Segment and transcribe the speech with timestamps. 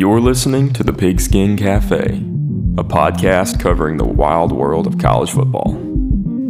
[0.00, 2.22] You're listening to the Pigskin Cafe,
[2.78, 5.76] a podcast covering the wild world of college football.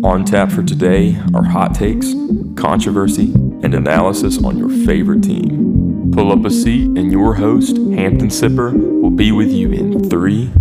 [0.07, 2.15] On tap for today are hot takes,
[2.55, 3.33] controversy,
[3.65, 6.13] and analysis on your favorite team.
[6.15, 10.53] Pull up a seat, and your host, Hampton Sipper, will be with you in three,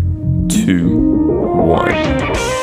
[0.50, 2.59] two, one.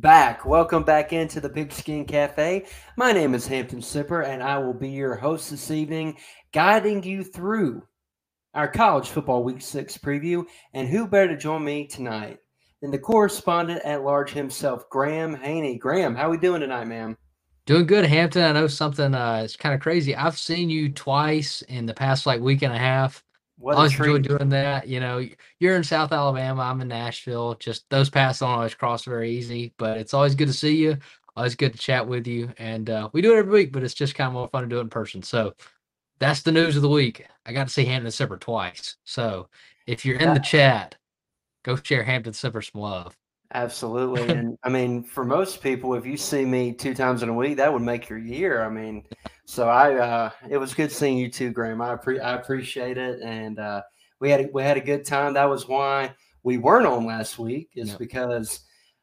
[0.00, 0.46] Back.
[0.46, 2.64] Welcome back into the Pigskin Cafe.
[2.96, 6.16] My name is Hampton Sipper, and I will be your host this evening,
[6.52, 7.82] guiding you through
[8.54, 10.44] our college football week six preview.
[10.72, 12.38] And who better to join me tonight
[12.80, 15.76] than the correspondent at large himself, Graham Haney.
[15.76, 17.14] Graham, how are we doing tonight, man?
[17.66, 18.42] Doing good, Hampton.
[18.42, 20.16] I know something uh it's kind of crazy.
[20.16, 23.22] I've seen you twice in the past like week and a half.
[23.60, 24.88] What always enjoy doing that.
[24.88, 25.26] You know,
[25.58, 27.56] you're in South Alabama, I'm in Nashville.
[27.56, 30.96] Just those paths don't always cross very easy, but it's always good to see you.
[31.36, 32.50] Always good to chat with you.
[32.56, 34.68] And uh, we do it every week, but it's just kind of more fun to
[34.68, 35.22] do it in person.
[35.22, 35.52] So
[36.18, 37.26] that's the news of the week.
[37.44, 38.96] I got to see Hampton Sipper twice.
[39.04, 39.48] So
[39.86, 40.96] if you're in the chat,
[41.62, 43.14] go share Hampton Sipper some love.
[43.52, 44.22] Absolutely.
[44.30, 47.58] And I mean, for most people, if you see me two times in a week,
[47.58, 48.64] that would make your year.
[48.64, 49.04] I mean,
[49.50, 51.80] so I, uh, it was good seeing you too, Graham.
[51.82, 53.20] I, appre- I appreciate it.
[53.20, 53.82] And, uh,
[54.20, 55.34] we had, a- we had a good time.
[55.34, 57.98] That was why we weren't on last week is Yep.
[57.98, 58.60] because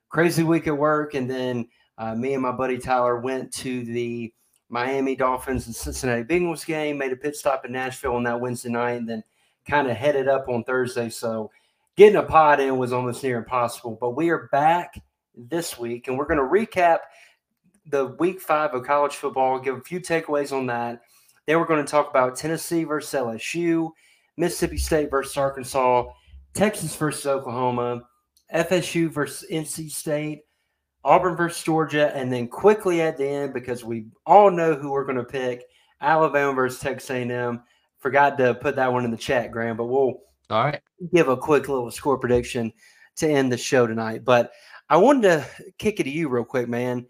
[0.09, 1.15] crazy week at work.
[1.15, 4.33] And then, uh, me and my buddy Tyler went to the
[4.69, 8.69] Miami Dolphins and Cincinnati Bengals game, made a pit stop in Nashville on that Wednesday
[8.69, 9.23] night, and then
[9.67, 11.09] kind of headed up on Thursday.
[11.09, 11.51] So,
[11.95, 13.97] getting a pod in was almost near impossible.
[13.99, 15.01] But we are back
[15.35, 16.99] this week, and we're going to recap
[17.89, 21.01] the week five of college football, give a few takeaways on that.
[21.45, 23.91] Then we're going to talk about Tennessee versus LSU,
[24.35, 26.05] Mississippi State versus Arkansas,
[26.53, 28.03] Texas versus Oklahoma,
[28.53, 30.41] FSU versus NC State,
[31.03, 35.05] Auburn versus Georgia, and then quickly at the end, because we all know who we're
[35.05, 35.63] going to pick,
[36.01, 37.61] Alabama versus Texas A&M.
[37.99, 40.81] Forgot to put that one in the chat, Graham, but we'll All right.
[41.13, 42.71] give a quick little score prediction
[43.17, 44.23] to end the show tonight.
[44.23, 44.51] But
[44.89, 45.45] I wanted to
[45.77, 47.05] kick it to you real quick, man.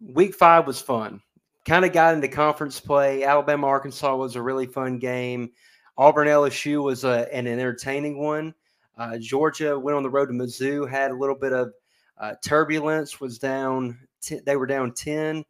[0.00, 1.20] Week five was fun.
[1.66, 3.24] Kind of got into conference play.
[3.24, 5.50] Alabama Arkansas was a really fun game.
[5.96, 8.54] Auburn LSU was a, an entertaining one.
[8.96, 11.72] Uh, Georgia went on the road to Mizzou, had a little bit of
[12.18, 13.20] uh, turbulence.
[13.20, 13.98] Was down.
[14.20, 15.44] T- they were down ten.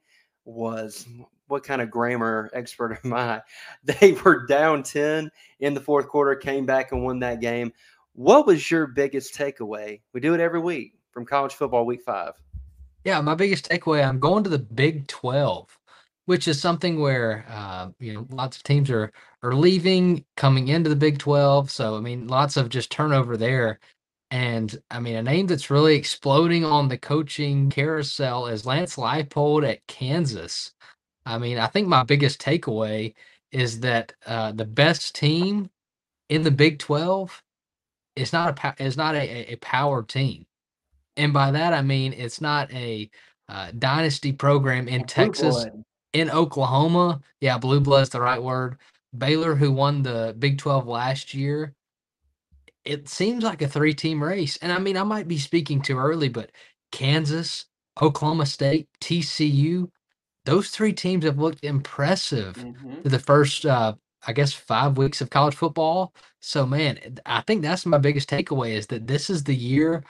[0.44, 1.06] Was
[1.48, 3.42] what kind of grammar expert am I?
[3.84, 5.30] They were down ten
[5.60, 7.72] in the fourth quarter, came back and won that game.
[8.12, 10.00] What was your biggest takeaway?
[10.12, 12.32] We do it every week from college football week five.
[13.04, 15.78] Yeah, my biggest takeaway, I'm going to the Big 12,
[16.26, 20.90] which is something where uh, you know lots of teams are are leaving, coming into
[20.90, 21.70] the Big 12.
[21.72, 23.80] So I mean, lots of just turnover there.
[24.30, 29.68] And I mean, a name that's really exploding on the coaching carousel is Lance Leipold
[29.68, 30.72] at Kansas.
[31.26, 33.14] I mean, I think my biggest takeaway
[33.52, 35.70] is that uh, the best team
[36.30, 37.42] in the Big 12
[38.16, 40.46] is not a is not a- a power team,
[41.18, 43.10] and by that I mean it's not a
[43.50, 45.84] uh, dynasty program in Blue Texas, blood.
[46.14, 47.22] in Oklahoma.
[47.42, 48.78] Yeah, blue blood's the right word.
[49.18, 51.74] Baylor, who won the Big 12 last year,
[52.84, 54.58] it seems like a three team race.
[54.58, 56.52] And I mean, I might be speaking too early, but
[56.92, 57.66] Kansas,
[58.02, 59.90] Oklahoma State, TCU,
[60.46, 63.04] those three teams have looked impressive Mhm.
[63.04, 63.94] to the first uh
[64.26, 66.14] I guess five weeks of college football.
[66.40, 70.04] So man, I think that's my biggest takeaway is that this is the year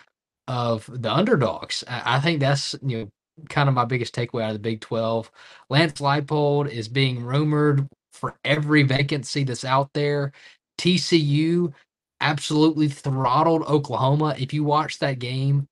[0.49, 1.85] of the underdogs.
[1.89, 3.11] I, I think that's you know
[3.51, 5.33] kind of my biggest takeaway out of the Big 12.
[5.71, 10.33] Lance Leipold is being rumored for every vacancy that's out there.
[10.79, 11.75] TCU
[12.23, 14.37] absolutely throttled Oklahoma.
[14.39, 15.69] If you watch that game,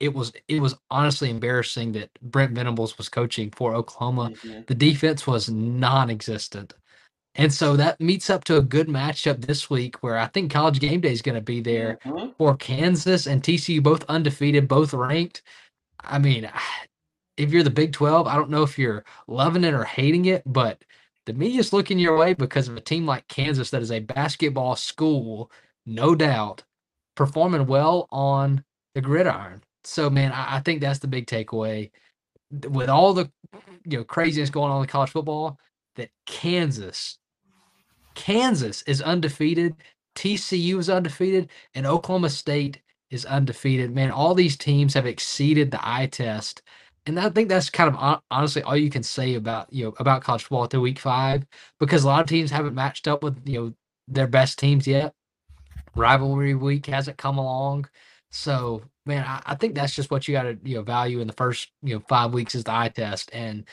[0.00, 4.32] it was it was honestly embarrassing that Brent Venables was coaching for Oklahoma.
[4.44, 4.66] Mhm.
[4.66, 6.74] The defense was non-existent.
[7.40, 10.80] And so that meets up to a good matchup this week where I think college
[10.80, 12.36] game day is going to be there Mhm.
[12.38, 15.42] for Kansas and TCU, both undefeated, both ranked.
[16.04, 16.50] I mean,
[17.38, 20.42] if you're the Big 12, I don't know if you're loving it or hating it,
[20.46, 20.84] but
[21.26, 24.76] the media's looking your way because of a team like Kansas that is a basketball
[24.76, 25.50] school,
[25.86, 26.64] no doubt,
[27.16, 28.64] performing well on
[28.94, 29.62] the gridiron.
[29.84, 31.90] So, man, I, I think that's the big takeaway.
[32.68, 33.30] With all the
[33.86, 35.58] you know craziness going on in college football,
[35.96, 37.18] that Kansas,
[38.14, 39.76] Kansas is undefeated,
[40.16, 42.80] TCU is undefeated, and Oklahoma State
[43.10, 43.94] is undefeated.
[43.94, 46.62] Man, all these teams have exceeded the eye test.
[47.06, 50.22] And I think that's kind of honestly all you can say about you know about
[50.22, 51.46] college football through week five
[51.80, 53.74] because a lot of teams haven't matched up with you know
[54.08, 55.14] their best teams yet.
[55.96, 57.88] Rivalry week hasn't come along,
[58.30, 61.26] So, man, I, I think that's just what you got to you know value in
[61.28, 63.66] the first you know five weeks is the eye test, and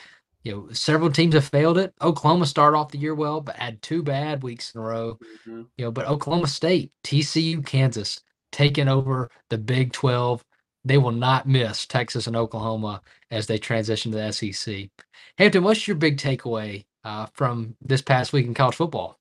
[0.48, 1.92] you know several teams have failed it.
[2.00, 5.18] Oklahoma started off the year well, but had two bad weeks in a row.
[5.46, 5.62] Mm-hmm.
[5.76, 10.42] You know, but Oklahoma State, TCU, Kansas taking over the Big Twelve.
[10.86, 14.88] They will not miss Texas and Oklahoma as they transition to the SEC.
[15.36, 19.18] Hampton, what's your big takeaway uh, from this past week in college football?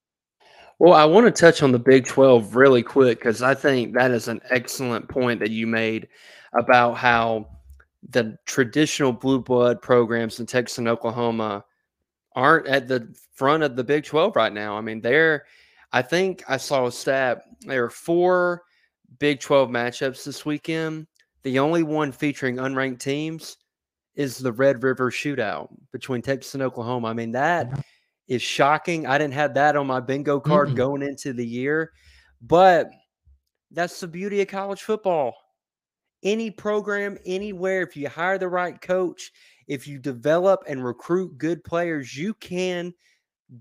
[0.80, 4.12] Well, I want to touch on the Big 12 really quick because I think that
[4.12, 6.08] is an excellent point that you made
[6.58, 7.48] about how
[8.10, 11.64] the traditional blue blood programs in Texas and Oklahoma
[12.36, 14.78] aren't at the front of the Big 12 right now.
[14.78, 15.46] I mean, they're,
[15.92, 18.64] I think I saw a stat, there are four
[19.20, 21.08] Big 12 matchups this weekend.
[21.44, 23.58] The only one featuring unranked teams
[24.16, 27.08] is the Red River shootout between Texas and Oklahoma.
[27.08, 27.80] I mean, that mm-hmm.
[28.28, 29.08] is shocking.
[29.08, 30.76] I didn't have that on my bingo card Mm-mm.
[30.76, 31.92] going into the year,
[32.42, 32.90] but
[33.72, 35.36] that's the beauty of college football.
[36.24, 39.32] Any program, anywhere, if you hire the right coach,
[39.68, 42.94] if you develop and recruit good players, you can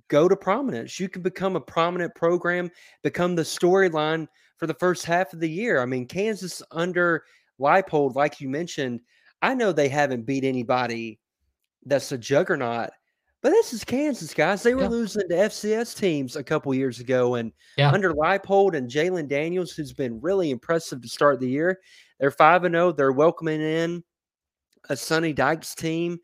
[0.08, 0.98] go to prominence.
[0.98, 2.70] You can become a prominent program,
[3.02, 4.26] become the storyline
[4.56, 5.80] for the first half of the year.
[5.80, 7.24] I mean, Kansas under
[7.60, 9.00] Leipold, like you mentioned,
[9.42, 11.20] I know they haven't beat anybody
[11.84, 12.90] that's a juggernaut,
[13.42, 14.62] but this is Kansas, guys.
[14.62, 14.88] They were Yeah.
[14.88, 17.90] losing to FCS teams a couple years ago, and Yeah.
[17.92, 21.80] under Leipold and Jalon Daniels, who's been really impressive to start the year,
[22.18, 22.92] they're five and zero.
[22.92, 24.02] They're welcoming in
[24.88, 26.18] a Sonny Dykes team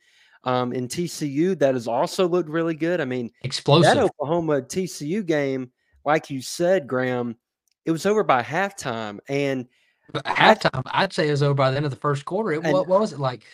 [0.44, 3.00] um, in TCU that has also looked really good.
[3.00, 3.94] I mean, Explosive.
[3.94, 5.71] that Oklahoma TCU game,
[6.05, 7.37] like you said, Graham,
[7.85, 9.67] it was over by halftime, and
[10.12, 12.53] But halftime, I'd say it was over by the end of the first quarter.
[12.53, 13.45] It, And- what, what was it like?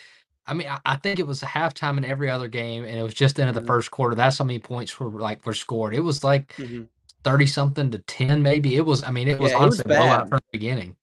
[0.47, 3.13] I mean, I, I think it was halftime in every other game, and it was
[3.13, 3.67] just the end of the Mhm.
[3.67, 4.15] first quarter.
[4.15, 5.93] That's how many points were like were scored.
[5.93, 6.87] It was like Mhm.
[7.23, 8.75] thirty something to ten, maybe.
[8.75, 9.03] It was.
[9.03, 10.95] I mean, it was Yeah, it was honestly blowout from the beginning.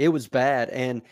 [0.00, 0.70] It was bad.
[0.70, 1.02] And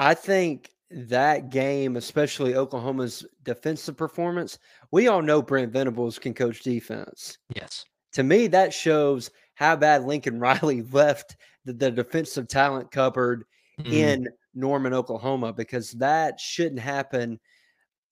[0.00, 4.58] I think that game, especially Oklahoma's defensive performance,
[4.90, 7.38] we all know Brent Venables can coach defense.
[7.54, 7.84] Yes.
[8.14, 13.44] To me, that shows how bad Lincoln Riley left the, the defensive talent cupboard
[13.80, 13.92] Mhm.
[13.92, 17.38] in Norman, Oklahoma, because that shouldn't happen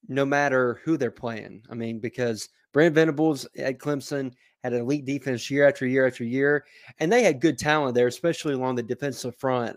[0.07, 1.65] no matter who they're playing.
[1.69, 4.33] I mean, because Brent Venables at Clemson
[4.63, 6.65] had an elite defense year after year after year,
[7.01, 9.77] and they had good talent there, especially along the defensive front,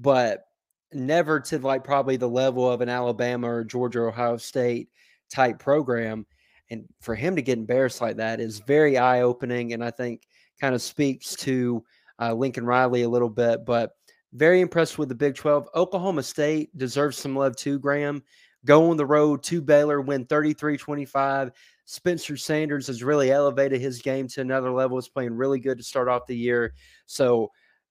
[0.00, 0.44] but
[0.92, 4.88] never to like probably the level of an Alabama or Georgia, Ohio State
[5.30, 6.26] type program.
[6.70, 10.22] And for him to get embarrassed like that is very eye opening, and I think
[10.60, 11.84] kind of speaks to
[12.20, 13.64] uh, Lincoln Riley a little bit.
[13.64, 13.92] But
[14.32, 15.68] very impressed with the Big 12.
[15.74, 18.22] Oklahoma State deserves some love too, Graham.
[18.64, 21.50] Go on the road to Baylor, win 33 25.
[21.86, 24.96] Spencer Sanders has really elevated his game to another level.
[24.96, 26.74] Is playing really good to start off the year.
[27.06, 27.50] So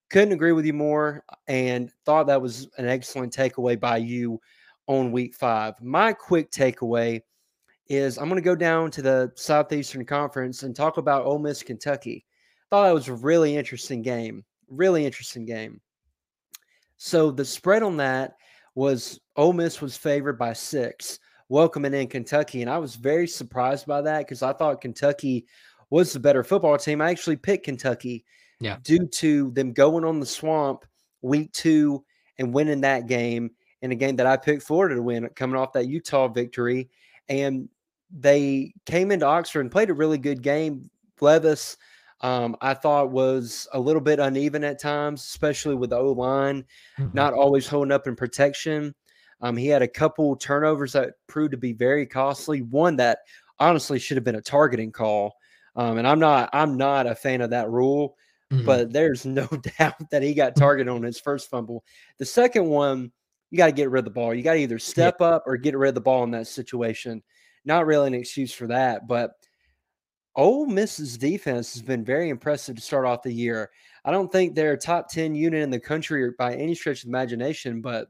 [0.09, 4.39] couldn't agree with you more and thought that was an excellent takeaway by you
[4.87, 5.75] on week five.
[5.81, 7.21] My quick takeaway
[7.87, 11.63] is I'm going to go down to the Southeastern Conference and talk about Ole Miss
[11.63, 12.25] Kentucky.
[12.69, 14.43] Thought that was a really interesting game.
[14.67, 15.81] Really interesting game.
[16.97, 18.35] So the spread on that
[18.75, 21.19] was Ole Miss was favored by six,
[21.49, 25.47] welcoming in Kentucky, and I was very surprised by that because I thought Kentucky
[25.89, 27.01] was the better football team.
[27.01, 28.25] I actually picked Kentucky,
[28.59, 28.77] Yeah.
[28.83, 30.85] due to them going on the swamp
[31.21, 32.03] week two
[32.37, 33.51] and winning that game,
[33.81, 36.89] in a game that I picked Florida to win, coming off that Utah victory,
[37.29, 37.69] and
[38.11, 40.89] they came into Oxford and played a really good game.
[41.21, 41.77] Levis,
[42.21, 46.65] um, I thought was a little bit uneven at times, especially with the O line
[46.97, 47.13] Mhm.
[47.13, 48.93] not always holding up in protection.
[49.41, 52.61] Um, he had a couple turnovers that proved to be very costly.
[52.61, 53.19] One that
[53.59, 55.35] honestly should have been a targeting call.
[55.77, 58.17] Um, and I'm not I'm not a fan of that rule,
[58.51, 58.65] Mhm.
[58.65, 59.47] but there's no
[59.79, 61.83] doubt that he got targeted on his first fumble.
[62.17, 63.11] The second one,
[63.51, 64.33] you got to get rid of the ball.
[64.33, 67.21] You got to either step up or get rid of the ball in that situation.
[67.65, 69.31] Not really an excuse for that, but
[70.35, 73.69] Ole Miss's defense has been very impressive to start off the year.
[74.05, 77.09] I don't think they're a top 10 unit in the country by any stretch of
[77.09, 78.07] imagination, but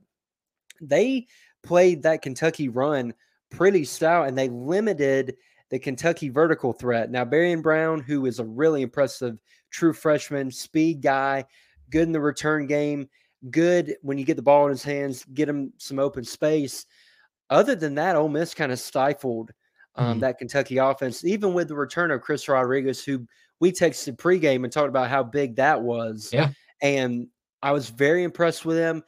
[0.82, 1.28] they
[1.64, 3.14] played that Kentucky run
[3.50, 5.36] pretty stout and they limited
[5.70, 7.12] the Kentucky vertical threat.
[7.12, 9.38] Now, Barion Brown, who is a really impressive
[9.70, 11.46] true freshman, speed guy,
[11.90, 13.08] good in the return game,
[13.52, 16.86] good when you get the ball in his hands, get him some open space.
[17.50, 19.52] Other than that, Ole Miss kind of stifled
[19.96, 20.22] um, Mhm.
[20.22, 23.26] that Kentucky offense, even with the return of Chris Rodriguez, who
[23.60, 26.30] we texted pregame and talked about how big that was.
[26.32, 26.52] Yeah.
[26.82, 27.28] And
[27.62, 29.04] I was very impressed with him.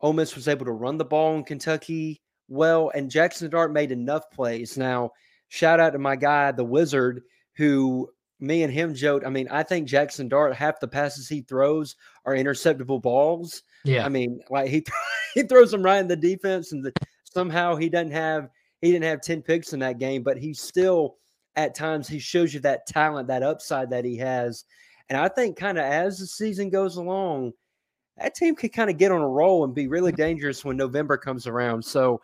[0.00, 3.90] Ole Miss was able to run the ball in Kentucky well, and Jackson Dart made
[3.90, 4.78] enough plays.
[4.78, 5.10] Now,
[5.48, 7.22] shout out to my guy, the Wizard,
[7.56, 8.08] who
[8.40, 9.26] me and him joked.
[9.26, 13.62] I mean, I think Jackson Dart half the passes he throws are interceptable balls.
[13.84, 14.04] Yeah.
[14.04, 14.84] I mean, like he
[15.34, 16.92] he throws them right in the defense, and the,
[17.24, 18.48] somehow he doesn't have
[18.80, 21.16] he didn't have ten picks in that game, but he still
[21.56, 24.64] at times he shows you that talent, that upside that he has.
[25.08, 27.52] And I think kind of as the season goes along,
[28.16, 31.16] that team could kind of get on a roll and be really dangerous when November
[31.16, 31.84] comes around.
[31.84, 32.20] So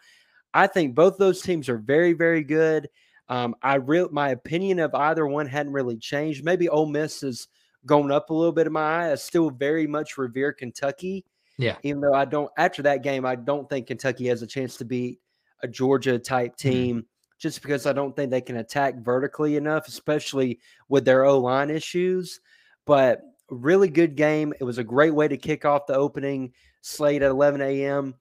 [0.52, 2.88] I think both those teams are very, very good.
[3.28, 6.44] Um, I real my opinion of either one hadn't really changed.
[6.44, 7.48] Maybe Ole Miss has
[7.86, 9.12] gone up a little bit in my eye.
[9.12, 11.24] I still very much revere Kentucky.
[11.56, 11.76] Yeah.
[11.82, 14.84] Even though I don't after that game, I don't think Kentucky has a chance to
[14.84, 15.20] beat
[15.62, 16.68] a Georgia type Mm-hmm.
[16.68, 17.06] team mm-hmm.
[17.38, 21.70] just because I don't think they can attack vertically enough, especially with their O line
[21.70, 22.40] issues.
[22.86, 24.52] But really good game.
[24.60, 26.52] It was a great way to kick off the opening
[26.82, 28.14] slate at 11 a.m.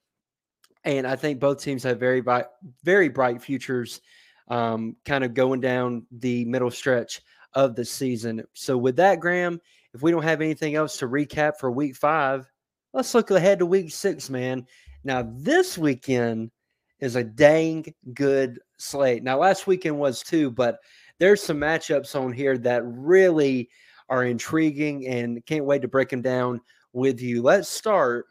[0.86, 2.46] And I think both teams have very bright,
[2.84, 4.02] very bright futures,
[4.48, 7.22] um, kind of going down the middle stretch
[7.54, 8.44] of the season.
[8.54, 9.60] So with that, Graham,
[9.94, 12.50] if we don't have anything else to recap for Week Five,
[12.94, 14.66] let's look ahead to Week Six, man.
[15.04, 16.52] Now this weekend
[17.00, 19.24] is a dang good slate.
[19.24, 20.80] Now last weekend was too, but
[21.20, 23.70] there's some matchups on here that really
[24.10, 27.42] are intriguing and can't wait to break them down with you.
[27.42, 28.26] Let's start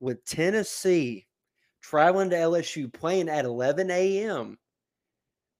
[0.00, 1.26] with Tennessee
[1.80, 4.58] traveling to LSU, playing at 11 a.m.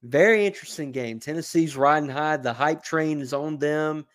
[0.04, 1.18] Very interesting game.
[1.18, 2.37] Tennessee's riding high.
[2.37, 4.06] The hype train is on them.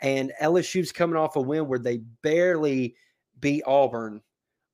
[0.00, 2.96] And LSU's coming off a win where they barely
[3.38, 4.22] beat Auburn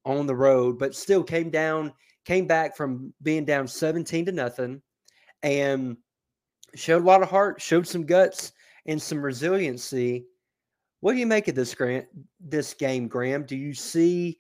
[0.05, 1.93] on the road, but still came down,
[2.25, 4.81] came back from being down 17 to nothing
[5.43, 5.97] and
[6.77, 8.53] showed a lot of heart, showed some guts
[8.87, 10.27] and some resiliency.
[11.01, 12.07] What do you make of this Grant
[12.41, 13.45] this game, Graham?
[13.45, 14.39] Do you see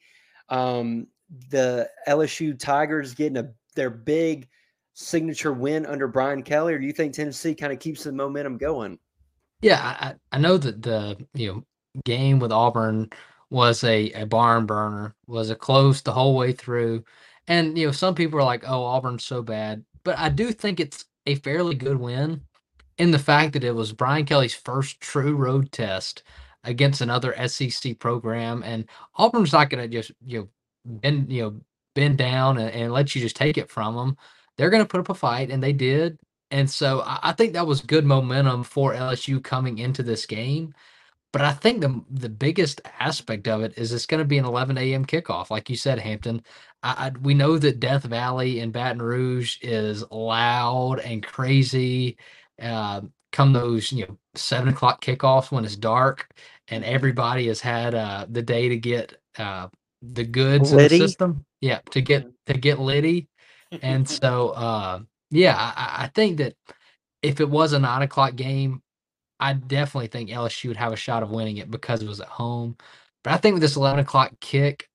[0.48, 1.08] um,
[1.48, 4.48] the LSU Tigers getting a their big
[4.94, 8.58] signature win under Brian Kelly, or do you think Tennessee kind of keeps the momentum
[8.58, 8.98] going?
[9.60, 11.64] Yeah, I, I know that the you know
[12.04, 13.10] game with Auburn
[13.52, 17.04] was a, a barn burner, was a close the whole way through.
[17.48, 19.84] And you know, some people are like, oh, Auburn's so bad.
[20.04, 22.40] But I do think it's a fairly good win
[22.98, 26.22] in the fact that it was Brian Kelly's first true road test
[26.64, 28.62] against another SEC program.
[28.64, 30.48] And Auburn's not gonna just, you know,
[30.84, 31.60] bend, you know,
[31.94, 34.16] bend down and, and let you just take it from them.
[34.58, 36.18] They're gonna put up a fight, and they did.
[36.50, 40.74] And so I, I think that was good momentum for LSU coming into this game.
[41.32, 44.44] But I think the the biggest aspect of it is it's going to be an
[44.44, 45.04] 11 a.m.
[45.06, 46.42] kickoff, like you said, Hampton.
[46.82, 52.18] I, I, we know that Death Valley in Baton Rouge is loud and crazy.
[52.60, 56.28] Uh, come those you know seven o'clock kickoffs when it's dark
[56.68, 59.68] and everybody has had uh, the day to get uh,
[60.02, 60.96] the goods Liddy?
[60.96, 61.44] in the system.
[61.60, 63.28] Yeah, to get to get Liddy,
[63.80, 65.00] and so uh,
[65.30, 66.54] yeah, I, I think that
[67.22, 68.82] if it was a nine o'clock game,
[69.40, 72.28] I definitely think LSU would have a shot of winning it because it was at
[72.28, 72.76] home.
[73.24, 74.88] But I think with this 11 o'clock kick,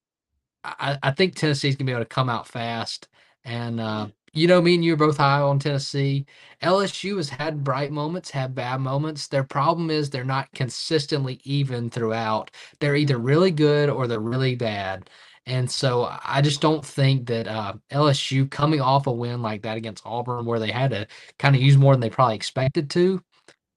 [0.63, 3.07] I, I think Tennessee's going to be able to come out fast.
[3.45, 6.25] And, uh, you know, me and you are both high on Tennessee.
[6.61, 9.27] LSU has had bright moments, had bad moments.
[9.27, 12.51] Their problem is they're not consistently even throughout.
[12.79, 15.09] They're either really good or they're really bad.
[15.47, 19.77] And so I just don't think that uh, LSU coming off a win like that
[19.77, 21.07] against Auburn, where they had to
[21.39, 23.23] kind of use more than they probably expected to,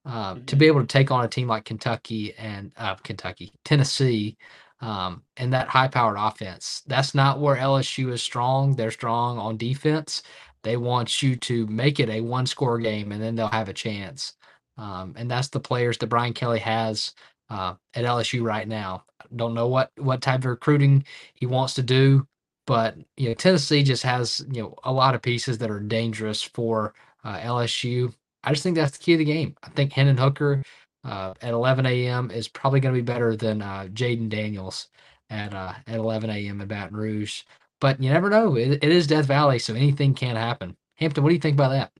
[0.04, 4.36] uh, to be able to take on a team like Kentucky and uh, Kentucky, Tennessee,
[4.80, 6.82] um, and that high-powered offense.
[6.88, 8.74] That's not where LSU is strong.
[8.74, 10.24] They're strong on defense.
[10.64, 14.34] They want you to make it a one-score game, and then they'll have a chance.
[14.76, 17.12] Um, and that's the players that Brian Kelly has
[17.50, 19.04] uh, at LSU right now.
[19.36, 21.04] Don't know what what type of recruiting
[21.34, 22.26] he wants to do,
[22.66, 26.42] but you know Tennessee just has you know a lot of pieces that are dangerous
[26.42, 28.12] for uh, LSU.
[28.44, 29.56] I just think that's the key of the game.
[29.62, 30.62] I think Hendon Hooker
[31.04, 32.30] uh, at 11 a.m.
[32.30, 34.88] is probably going to be better than uh, Jayden Daniels
[35.30, 36.60] at uh, at 11 a.m.
[36.60, 37.42] in Baton Rouge.
[37.80, 38.56] But you never know.
[38.56, 40.76] It, it is Death Valley, so anything can happen.
[40.96, 41.92] Hampton, what do you think about that?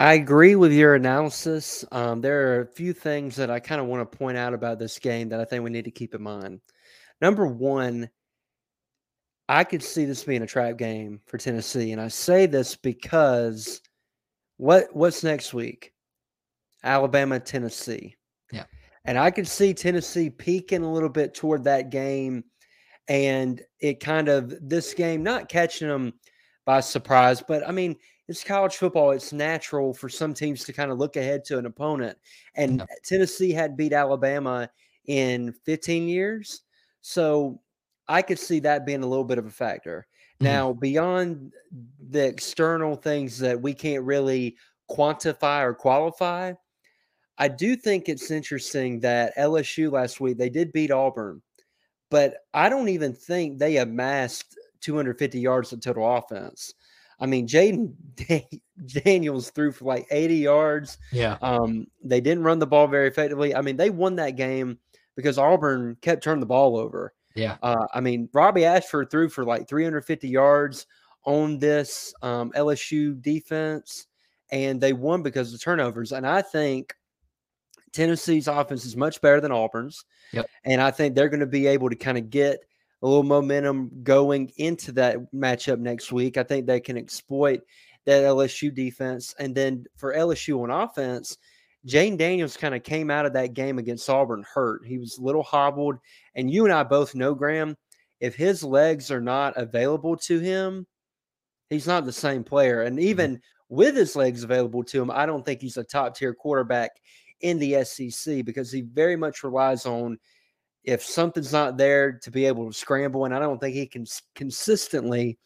[0.00, 1.84] I agree with your analysis.
[1.92, 4.78] Um, there are a few things that I kind of want to point out about
[4.78, 6.62] this game that I think we need to keep in mind.
[7.20, 8.08] Number one,
[9.46, 13.82] I could see this being a trap game for Tennessee, and I say this because
[14.56, 15.92] what what's next week?
[16.82, 18.16] Alabama, Tennessee.
[18.50, 18.64] Yeah.
[19.04, 22.44] And I could see Tennessee peaking a little bit toward that game
[23.06, 26.14] and it kind of this game not catching them
[26.64, 27.96] by surprise, but I mean,
[28.30, 29.12] it's college football.
[29.12, 32.18] It's natural for some teams to kind of look ahead to an opponent.
[32.54, 32.86] And Yeah.
[33.04, 34.70] Tennessee had beat Alabama
[35.06, 36.62] in 15 years.
[37.02, 37.62] So
[38.08, 40.06] I could see that being a little bit of a factor.
[40.40, 40.60] Mhm.
[40.60, 41.54] Now, beyond
[42.00, 44.56] the external things that we can't really
[44.90, 46.54] quantify or qualify,
[47.38, 51.42] I do think it's interesting that LSU last week they did beat Auburn,
[52.10, 56.74] but I don't even think they amassed 250 yards of total offense.
[57.20, 57.94] I mean, Jayden
[59.04, 60.98] Daniels threw for like 80 yards.
[61.12, 61.36] Yeah.
[61.42, 63.54] Um, they didn't run the ball very effectively.
[63.54, 64.78] I mean, they won that game
[65.16, 67.12] because Auburn kept turning the ball over.
[67.34, 67.58] Yeah.
[67.62, 70.86] Uh, I mean, Robbie Ashford threw for like 350 yards
[71.24, 74.06] on this um, LSU defense,
[74.50, 76.12] and they won because of turnovers.
[76.12, 76.94] And I think
[77.92, 80.04] Tennessee's offense is much better than Auburn's.
[80.32, 80.48] Yep.
[80.64, 82.60] And I think they're going to be able to kind of get
[83.02, 86.36] a little momentum going into that matchup next week.
[86.36, 87.60] I think they can exploit
[88.06, 89.34] that LSU defense.
[89.38, 91.38] And then for LSU on offense,
[91.86, 94.86] Jayden Daniels kind of came out of that game against Auburn hurt.
[94.86, 95.96] He was a little hobbled.
[96.34, 97.76] And you and I both know, Graham,
[98.20, 100.86] if his legs are not available to him,
[101.70, 102.82] he's not the same player.
[102.82, 103.74] And even mm-hmm.
[103.74, 106.90] with his legs available to him, I don't think he's a top tier quarterback
[107.40, 110.18] in the SEC because he very much relies on
[110.84, 113.24] if something's not there to be able to scramble.
[113.24, 115.38] And I don't think he can consistently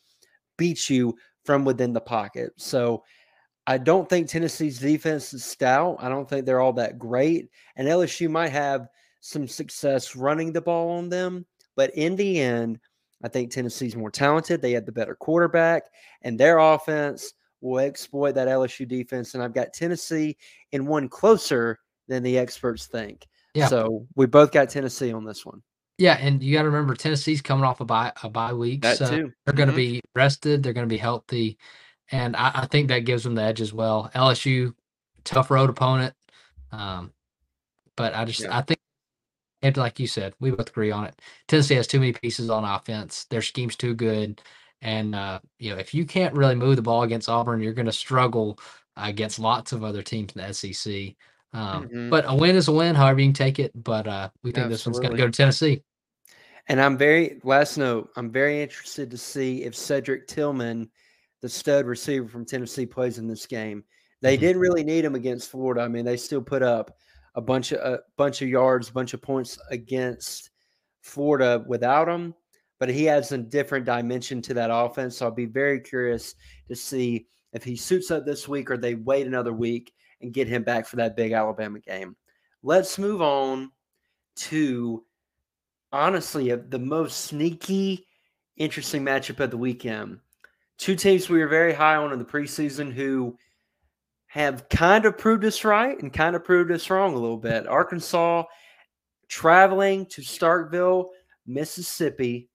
[0.56, 2.52] beat you from within the pocket.
[2.56, 3.02] So
[3.66, 5.96] I don't think Tennessee's defense is stout.
[6.00, 7.48] I don't think they're all that great.
[7.76, 8.86] And LSU might have
[9.20, 11.46] some success running the ball on them.
[11.76, 12.78] But in the end,
[13.24, 14.60] I think Tennessee's more talented.
[14.60, 15.84] They have the better quarterback,
[16.22, 19.34] and their offense will exploit that LSU defense.
[19.34, 20.36] And I've got Tennessee
[20.72, 23.26] in one closer than the experts think.
[23.54, 23.68] Yeah.
[23.68, 25.62] So we both got Tennessee on this one.
[25.96, 28.98] Yeah, and you got to remember Tennessee's coming off a bye a bye week, that
[28.98, 29.32] so too.
[29.44, 29.92] they're going to mm-hmm.
[29.92, 30.62] be rested.
[30.62, 31.56] They're going to be healthy,
[32.10, 34.10] and I, I, think that gives them the edge as well.
[34.12, 34.74] LSU,
[35.22, 36.14] tough road opponent,
[36.72, 37.12] um,
[37.96, 38.58] but I just yeah.
[38.58, 38.80] I think,
[39.62, 41.20] and like you said, we both agree on it.
[41.46, 43.26] Tennessee has too many pieces on offense.
[43.26, 44.42] Their scheme's too good,
[44.82, 47.86] and uh, you know if you can't really move the ball against Auburn, you're going
[47.86, 48.58] to struggle
[48.96, 51.14] against lots of other teams in the SEC.
[51.54, 52.10] Um, mm-hmm.
[52.10, 53.72] But a win is a win, however you can take it.
[53.74, 54.74] But uh, we think Absolutely.
[54.74, 55.82] this one's going to go to Tennessee.
[56.66, 58.10] And I'm very last note.
[58.16, 60.90] I'm very interested to see if Cedric Tillman,
[61.42, 63.84] the stud receiver from Tennessee, plays in this game.
[64.20, 64.40] They mm-hmm.
[64.40, 65.82] didn't really need him against Florida.
[65.82, 66.96] I mean, they still put up
[67.36, 70.50] a bunch of a bunch of yards, a bunch of points against
[71.02, 72.34] Florida without him.
[72.80, 75.18] But he adds a different dimension to that offense.
[75.18, 76.34] So I'll be very curious
[76.68, 79.92] to see if he suits up this week or they wait another week
[80.24, 82.16] and get him back for that big Alabama game.
[82.62, 83.70] Let's move on
[84.36, 85.04] to
[85.92, 88.06] honestly the most sneaky,
[88.56, 90.18] interesting matchup of the weekend.
[90.78, 93.36] Two teams we were very high on in the preseason who
[94.26, 97.68] have kind of proved us right and kind of proved us wrong a little bit.
[97.68, 98.42] Arkansas
[99.28, 101.10] traveling to Starkville,
[101.46, 102.48] Mississippi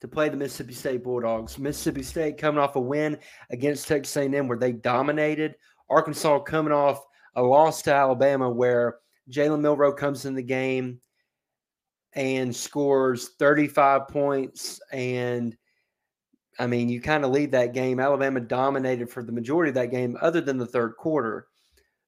[0.00, 1.58] to play the Mississippi State Bulldogs.
[1.58, 3.18] Mississippi State coming off a win
[3.50, 5.54] against Texas A&M where they dominated
[5.90, 7.04] Arkansas coming off
[7.36, 8.98] a loss to Alabama where
[9.30, 11.00] Jalen Milroe comes in the game
[12.14, 14.80] and scores 35 points.
[14.92, 15.56] And
[16.58, 17.98] I mean, you kind of lead that game.
[17.98, 21.48] Alabama dominated for the majority of that game, other than the third quarter.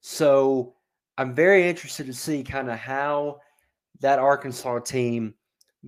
[0.01, 0.75] So
[1.19, 3.41] I'm very interested to see kind of how
[4.01, 5.35] that Arkansas team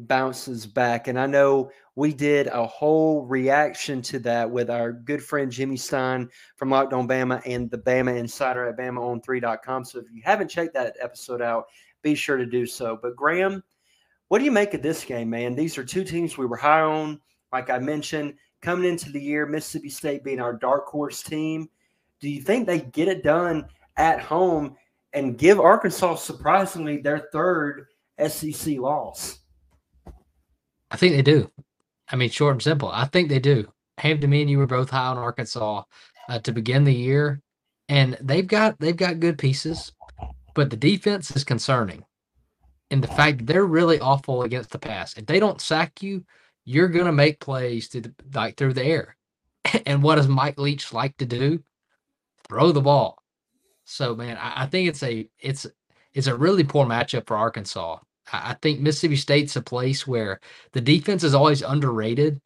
[0.07, 1.09] bounces back.
[1.09, 5.77] And I know we did a whole reaction to that with our good friend Jimmy
[5.77, 9.85] Stein from Locked On Bama and the Bama Insider at BamaOn3.com.
[9.85, 11.67] So if you haven't checked that episode out,
[12.03, 12.99] be sure to do so.
[13.03, 13.63] But Graham,
[14.29, 15.57] what do you make of this game, man?
[15.57, 17.21] These are two teams we were high on.
[17.53, 21.69] Like I mentioned, coming into the year, Mississippi State being our dark horse team.
[22.21, 24.77] Do you think they get it done at home
[25.13, 27.87] and give Arkansas surprisingly their third
[28.29, 29.39] SEC loss?
[30.91, 31.51] I think they do.
[32.11, 32.91] I mean, short and simple.
[32.91, 33.71] I think they do.
[33.99, 35.83] Ham, to me and you were both high on Arkansas
[36.29, 37.41] uh, to begin the year,
[37.89, 39.93] and they've got they've got good pieces,
[40.55, 42.05] but the defense is concerning.
[42.91, 45.17] And the fact they're really awful against the pass.
[45.17, 46.25] If they don't sack you,
[46.65, 49.17] you're gonna make plays to the, like through the air.
[49.85, 51.63] And what does Mike Leach like to do?
[52.49, 53.19] Throw the ball.
[53.85, 55.67] So man, I, I think it's a it's
[56.15, 57.99] it's a really poor matchup for Arkansas.
[58.33, 60.41] I think Mississippi State's a place where
[60.73, 62.41] the defense is always underrated.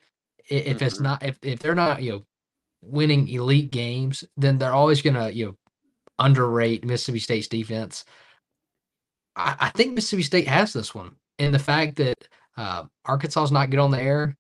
[0.49, 0.85] If mm-hmm.
[0.85, 2.25] it's not, if, if they're not, you know,
[2.83, 5.57] winning elite games, then they're always going to, you know,
[6.19, 8.05] underrate Mississippi State's defense.
[9.37, 11.17] I, I, think Mississippi State has this one.
[11.39, 14.37] And the fact that uh, Arkansas is not good on the air,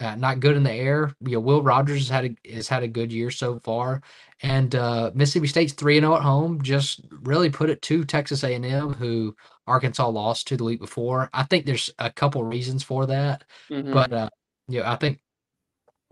[0.00, 1.14] uh, not good in the air.
[1.20, 4.02] You know, Will Rogers has had a, has had a good year so far,
[4.42, 6.62] and uh, Mississippi State's three and zero oh at home.
[6.62, 9.34] Just really put it to Texas A and M, who
[9.66, 11.28] Arkansas lost to the week before.
[11.32, 13.92] I think there's a couple reasons for that, mm-hmm.
[13.92, 14.30] but uh,
[14.68, 15.20] you know, I think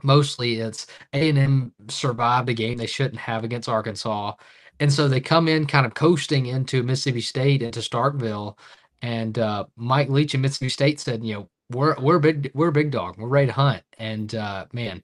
[0.03, 4.35] mostly it's A and M survived a game they shouldn't have against Arkansas,
[4.81, 8.59] and so they come in kind of coasting into Mississippi State into Starkville,
[9.03, 12.73] and uh, Mike Leach and Mississippi State said, you know, we're we're big we're a
[12.73, 15.03] big dog, we're ready to hunt, and uh, man,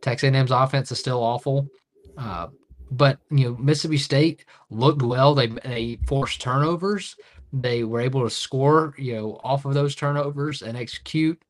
[0.00, 1.68] Texas A&M's offense is still awful.
[2.16, 2.48] Uh,
[2.90, 5.34] but you know Mississippi State looked well.
[5.34, 7.16] They they forced turnovers.
[7.52, 11.42] They were able to score, you know, off of those turnovers and execute.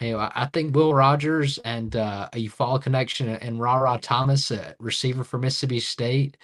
[0.00, 4.50] You know, I, I think Will Rogers and uh, a Eufaula connection and Rara Thomas,
[4.50, 6.36] a receiver for Mississippi State.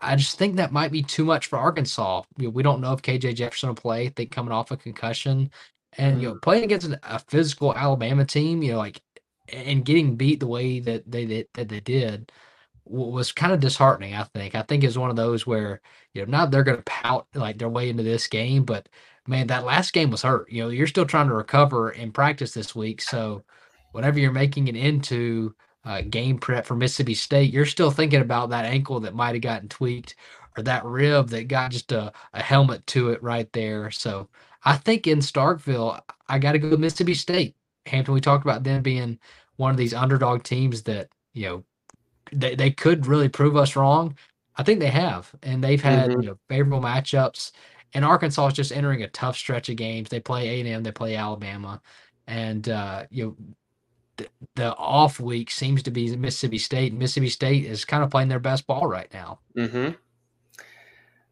[0.00, 2.22] I just think that might be too much for Arkansas.
[2.38, 4.06] You know, we don't know if KJ Jefferson will play.
[4.06, 5.50] I think coming off a concussion,
[5.98, 6.42] and you know, mm.
[6.42, 9.00] playing against a physical Alabama team, you know, like
[9.52, 12.32] and getting beat the way that they that they did
[12.86, 14.14] was kind of disheartening.
[14.14, 14.54] I think.
[14.54, 15.80] I think it's one of those where
[16.12, 18.88] you know not they're going to pout like their way into this game, but
[19.26, 20.50] man, that last game was hurt.
[20.50, 23.42] You know, you're still trying to recover in practice this week, so
[23.92, 28.50] whenever you're making it into uh, game prep for Mississippi State, you're still thinking about
[28.50, 30.16] that ankle that might have gotten tweaked
[30.56, 33.90] or that rib that got just a, a helmet to it right there.
[33.90, 34.28] So
[34.64, 37.56] I think in Starkville, I got to go Mississippi State.
[37.86, 39.18] Hampton, we talked about them being
[39.56, 41.64] one of these underdog teams that, you know,
[42.40, 44.16] they, they could really prove us wrong.
[44.56, 46.20] I think they have, and they've had mm-hmm.
[46.22, 47.52] you know, favorable matchups.
[47.92, 50.08] And Arkansas is just entering a tough stretch of games.
[50.08, 51.80] They play A and M, they play Alabama,
[52.26, 53.54] and uh, you know
[54.16, 56.92] the, the off week seems to be Mississippi State.
[56.92, 59.40] Mississippi State is kind of playing their best ball right now.
[59.56, 59.92] Mm-hmm.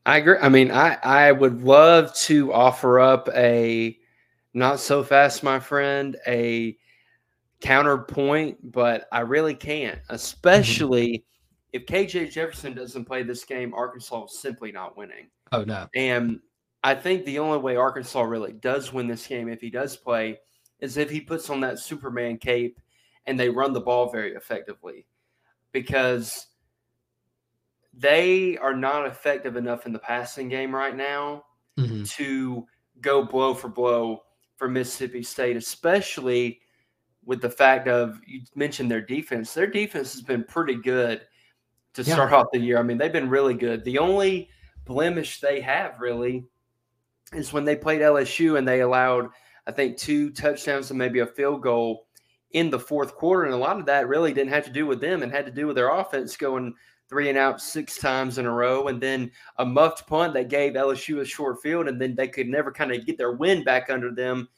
[0.05, 0.39] I agree.
[0.41, 3.99] I mean, I I would love to offer up a
[4.55, 6.77] not so fast, my friend, a
[7.63, 10.15] counterpoint, but I really can't, mm-hmm.
[10.15, 11.21] especially mm-hmm.
[11.73, 15.29] if KJ Jefferson doesn't play this game, Arkansas is simply not winning.
[15.53, 15.87] Oh, no.
[15.95, 16.41] And
[16.85, 20.39] I think the only way Arkansas really does win this game, if he does play,
[20.81, 22.81] is if he puts on that Superman cape
[23.27, 25.07] and they run the ball very effectively
[25.71, 26.49] because
[27.95, 31.45] they are not effective enough in the passing game right now
[31.79, 32.03] mm-hmm.
[32.05, 32.67] to
[33.01, 34.23] go blow for blow
[34.57, 36.61] for Mississippi State, especially
[37.25, 39.55] with the fact of you mentioned their defense.
[39.55, 41.23] Their defense has been pretty good
[41.95, 42.15] to yeah.
[42.15, 42.79] start off the year.
[42.79, 43.85] I mean, they've been really good.
[43.85, 44.49] The only
[44.85, 46.45] blemish they have really
[47.33, 49.29] is when they played LSU and they allowed,
[49.67, 52.07] I think, two touchdowns and maybe a field goal
[52.51, 53.45] in the fourth quarter.
[53.45, 55.53] And a lot of that really didn't have to do with them and had to
[55.53, 56.75] do with their offense going
[57.09, 58.89] three and out six times in a row.
[58.89, 61.89] And then a muffed punt that gave LSU a short field.
[61.89, 64.49] And then they could never kind of get their wind back under them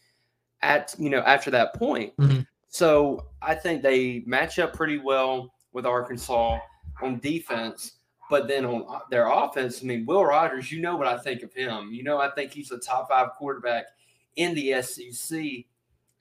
[0.62, 2.16] at, you know, after that point.
[2.16, 2.40] Mm-hmm.
[2.75, 6.59] So I think they match up pretty well with Arkansas
[7.01, 7.99] on defense.
[8.29, 11.45] But then on uh, their offense, I mean, Will Rogers, you know what I think
[11.45, 11.91] of him.
[11.93, 13.85] You know, I think he's a top five quarterback
[14.35, 15.41] in the SEC.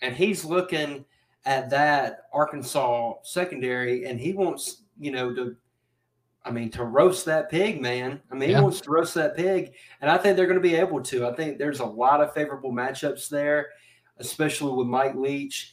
[0.04, 1.06] And he's looking
[1.48, 5.56] at that Arkansas secondary and he wants, you know, to,
[6.46, 8.22] I mean, to roast that pig, man.
[8.32, 8.58] I mean, yeah.
[8.58, 9.74] he wants to roast that pig.
[10.02, 11.26] And I think they're going to be able to.
[11.26, 13.70] I think there's a lot of favorable matchups there,
[14.20, 15.73] especially with Mike Leach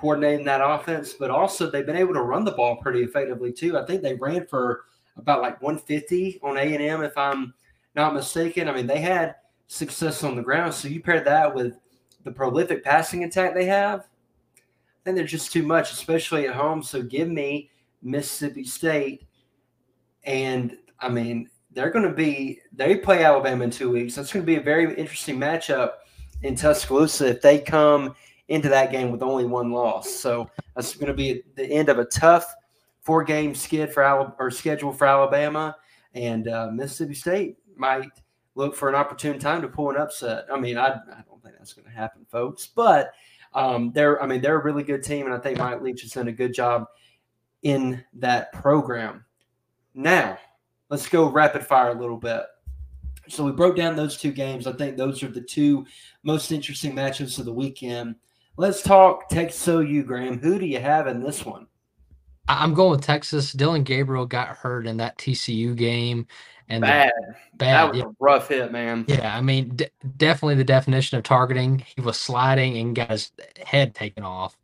[0.00, 3.78] coordinating that offense, but also they've been able to run the ball pretty effectively too.
[3.78, 4.84] I think they ran for
[5.16, 7.52] about like 150 on A and M, if I'm
[7.94, 8.68] not mistaken.
[8.68, 9.36] I mean, they had
[9.66, 10.72] success on the ground.
[10.72, 11.76] So you pair that with
[12.24, 16.82] the prolific passing attack they have, I think they're just too much, especially at home.
[16.82, 17.70] So give me
[18.02, 19.26] Mississippi State,
[20.24, 24.14] and I mean they're going to be they play Alabama in two weeks.
[24.14, 25.92] That's going to be a very interesting matchup
[26.42, 28.14] in Tuscaloosa if they come
[28.50, 30.10] into that game with only one loss.
[30.10, 32.52] So that's going to be the end of a tough
[33.00, 35.76] four game skid for Alabama or schedule for Alabama,
[36.14, 38.10] and uh, Mississippi State might
[38.56, 40.44] look for an opportune time to pull an upset.
[40.52, 43.12] I mean, I, I don't think that's going to happen, folks, but
[43.54, 46.10] um, they're I mean they're a really good team, and I think Mike Leach has
[46.10, 46.86] done a good job
[47.62, 49.24] in that program.
[49.94, 50.38] Now,
[50.88, 52.42] let's go rapid fire a little bit.
[53.28, 54.66] So we broke down those two games.
[54.66, 55.86] I think those are the two
[56.24, 58.16] most interesting matchups of the weekend.
[58.56, 60.38] Let's talk Texas OU, Graham.
[60.38, 61.66] Who do you have in this one?
[62.48, 63.52] I'm going with Texas.
[63.52, 66.26] Dillon Gabriel got hurt in that TCU game,
[66.68, 67.74] and bad, the, bad.
[67.74, 68.04] That was yeah.
[68.04, 69.04] a rough hit, man.
[69.06, 71.84] Yeah, I mean, d- definitely the definition of targeting.
[71.94, 73.30] He was sliding and got his
[73.64, 74.56] head taken off.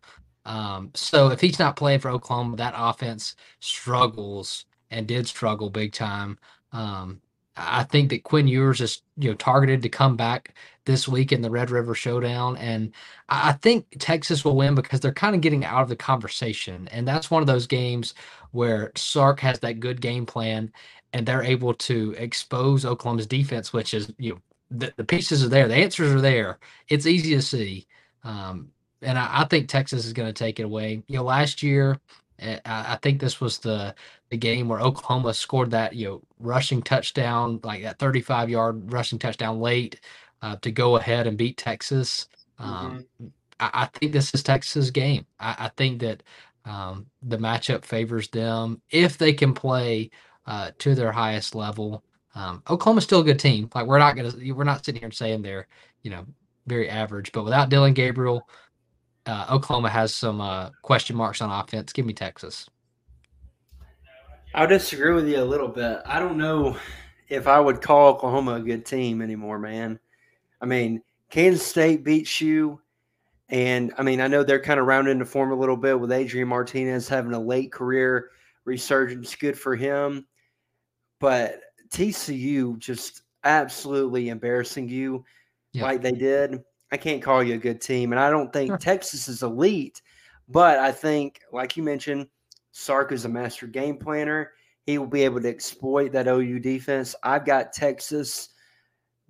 [0.44, 5.92] Um, so if he's not playing for Oklahoma, that offense struggles and did struggle big
[5.92, 6.38] time.
[6.72, 7.20] Um,
[7.56, 10.54] I think that Quinn Ewers is you know targeted to come back
[10.86, 12.92] this week in the Red River Showdown, and
[13.28, 17.08] I think Texas will win because they're kind of getting out of the conversation, and
[17.08, 18.14] that's one of those games
[18.52, 20.72] where Sark has that good game plan,
[21.12, 24.40] and they're able to expose Oklahoma's defense, which is you know
[24.70, 26.58] the, the pieces are there, the answers are there.
[26.88, 27.86] It's easy to see,
[28.24, 28.70] um,
[29.02, 31.02] and I, I think Texas is going to take it away.
[31.08, 32.00] You know, last year
[32.40, 33.94] I, I think this was the
[34.30, 39.18] the game where Oklahoma scored that you know rushing touchdown, like that 35 yard rushing
[39.18, 40.00] touchdown late
[40.42, 42.28] uh, to go ahead and beat Texas.
[42.58, 43.26] Um, mm-hmm.
[43.60, 45.26] I, I, think this is Texas' game.
[45.40, 46.22] I, I think that
[46.64, 50.10] um, the matchup favors them if they can play
[50.46, 52.02] uh, to their highest level.
[52.34, 53.70] Um, Oklahoma's still a good team.
[53.74, 55.68] Like we're not gonna, we're not sitting here and saying they're,
[56.02, 56.26] you know,
[56.66, 57.32] very average.
[57.32, 58.48] But without Dillon Gabriel,
[59.26, 61.92] uh, Oklahoma has some uh, question marks on offense.
[61.92, 62.68] Give me Texas.
[64.54, 66.00] I'll disagree with you a little bit.
[66.06, 66.76] I don't know
[67.28, 69.98] if I would call Oklahoma a good team anymore, man.
[70.60, 72.80] I mean, Kansas State beats you.
[73.48, 76.10] And I mean, I know they're kind of rounding into form a little bit with
[76.10, 78.30] Adrian Martinez having a late career
[78.64, 79.34] resurgence.
[79.34, 80.26] Good for him.
[81.20, 81.60] But
[81.90, 85.24] TCU just absolutely embarrassing you
[85.72, 85.84] yep.
[85.84, 86.62] like they did.
[86.92, 88.12] I can't call you a good team.
[88.12, 88.78] And I don't think.
[88.80, 90.02] Texas is elite.
[90.48, 92.28] But I think, like you mentioned,
[92.70, 94.52] Sark is a master game planner.
[94.84, 97.14] He will be able to exploit that OU defense.
[97.24, 98.50] I've got Texas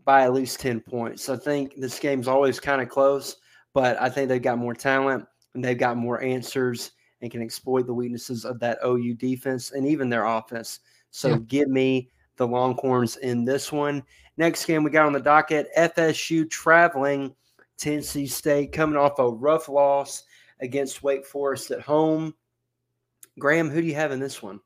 [0.04, 1.28] by at least 10 points.
[1.28, 3.36] I think this game's always kind of close,
[3.72, 6.92] but I think they've got more talent and they've got more answers
[7.22, 10.80] and can exploit the weaknesses of that OU defense and even their offense.
[11.10, 11.38] So yeah.
[11.46, 14.02] give me the Longhorns in this one.
[14.36, 17.34] Next game we got on the docket FSU traveling
[17.78, 20.24] Tennessee State coming off a rough loss
[20.60, 22.34] against Wake Forest at home.
[23.38, 24.60] Graham, who do you have in this one?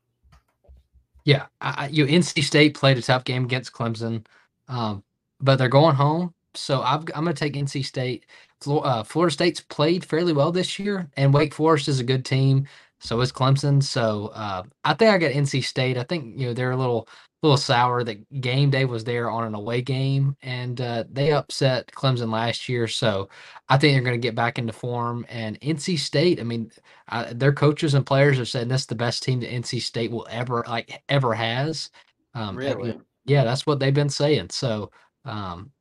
[1.25, 4.25] Yeah, I, you know, NC State played a tough game against Clemson.
[4.67, 5.03] Um,
[5.39, 6.33] but they're going home.
[6.53, 8.25] So i am going to take NC State.
[8.67, 12.67] Uh, Florida State's played fairly well this year, and Wake Forest is a good team.
[13.01, 13.81] So is Clemson.
[13.81, 15.97] So uh, I think I got NC State.
[15.97, 17.07] I think you know they're a little
[17.41, 18.03] little sour.
[18.03, 22.69] That game day was there on an away game, and uh, they upset Clemson last
[22.69, 22.87] year.
[22.87, 23.29] So
[23.69, 25.25] I think they're going to get back into form.
[25.29, 26.71] And NC State, I mean,
[27.09, 30.27] I, their coaches and players are saying that's the best team that NC State will
[30.29, 31.89] ever like ever has.
[32.35, 32.99] Um, really?
[33.25, 34.49] yeah, that's what they've been saying.
[34.51, 34.91] So
[35.25, 35.71] um,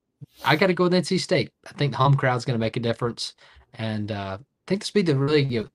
[0.44, 1.52] I got to go with NC State.
[1.66, 3.34] I think the home crowd's going to make a difference,
[3.74, 5.68] and uh, I think this will be the really you know,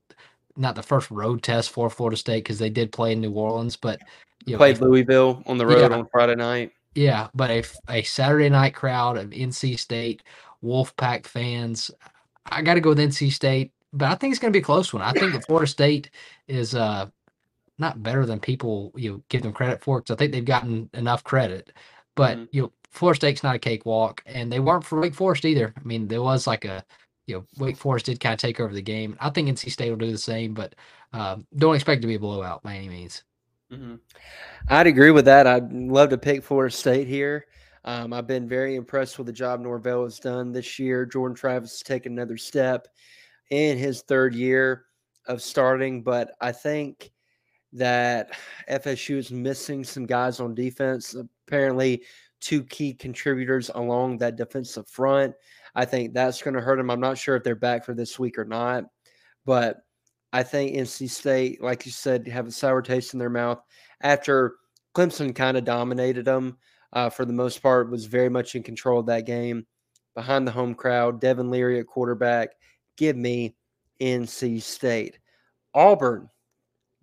[0.56, 3.76] not the first road test for Florida State because they did play in New Orleans,
[3.76, 4.00] but
[4.44, 6.72] you played if, Louisville on the road yeah, on Friday night.
[6.94, 10.22] Yeah, but a, a Saturday night crowd of NC State
[10.64, 11.90] Wolfpack fans,
[12.46, 13.72] I got to go with NC State.
[13.92, 15.02] But I think it's going to be a close one.
[15.02, 16.10] I think that Florida State
[16.48, 17.06] is uh,
[17.78, 20.90] not better than people you know, give them credit for because I think they've gotten
[20.92, 21.72] enough credit.
[22.14, 22.44] But mm-hmm.
[22.52, 25.72] you know, Florida State's not a cakewalk, and they weren't for Wake Forest either.
[25.76, 26.84] I mean, there was like a,
[27.26, 29.16] you know, Wake Forest did kind of take over the game.
[29.20, 30.74] I think NC State will do the same, but
[31.12, 33.24] um, don't expect to be a blowout by any means.
[33.72, 33.96] Mm-hmm.
[34.68, 35.46] I'd agree with that.
[35.46, 37.46] I'd love to pick Florida State here.
[37.84, 41.06] Um, I've been very impressed with the job Norvell has done this year.
[41.06, 42.88] Jordan Travis has taken another step
[43.50, 44.86] in his third year
[45.26, 47.12] of starting, but I think
[47.72, 48.30] that
[48.70, 51.14] FSU is missing some guys on defense.
[51.46, 52.02] Apparently,
[52.40, 55.34] two key contributors along that defensive front.
[55.76, 56.90] I think that's going to hurt them.
[56.90, 58.84] I'm not sure if they're back for this week or not,
[59.44, 59.76] but
[60.32, 63.60] I think NC State, like you said, have a sour taste in their mouth
[64.00, 64.56] after
[64.94, 66.56] Clemson kind of dominated them
[66.94, 69.66] uh, for the most part, was very much in control of that game
[70.14, 71.20] behind the home crowd.
[71.20, 72.50] Devin Leary at quarterback.
[72.96, 73.54] Give me
[74.00, 75.18] NC State.
[75.74, 76.30] Auburn,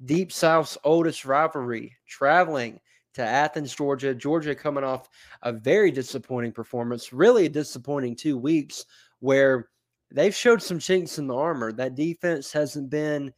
[0.03, 2.79] Deep South's oldest rivalry, traveling
[3.13, 4.13] to Athens, Georgia.
[4.13, 5.09] Georgia coming off
[5.41, 8.85] a very disappointing performance, really a disappointing two weeks
[9.19, 9.69] where
[10.11, 11.71] they've showed some chinks in the armor.
[11.71, 13.33] That defense hasn't been